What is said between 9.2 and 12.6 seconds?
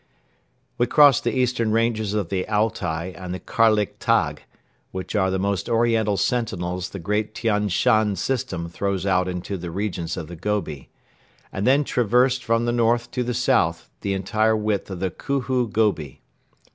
into the regions of the Gobi; and then traversed